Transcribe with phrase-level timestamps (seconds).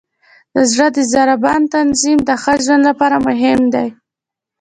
[0.53, 3.87] د زړه د ضربان تنظیم د ښه ژوند لپاره مهم دی.